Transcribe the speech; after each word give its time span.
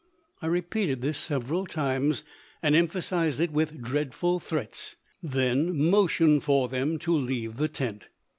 I 0.41 0.47
repeated 0.47 1.03
this 1.03 1.19
several 1.19 1.67
times, 1.67 2.23
and 2.63 2.75
emphasized 2.75 3.39
it 3.39 3.51
with 3.51 3.83
dreadful 3.83 4.39
threats, 4.39 4.95
then 5.21 5.77
motioned 5.91 6.43
for 6.43 6.67
them 6.67 6.97
to 6.97 7.15
leave 7.15 7.57
the 7.57 7.67
tent. 7.67 8.07